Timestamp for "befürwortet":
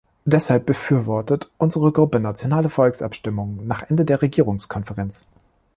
0.65-1.51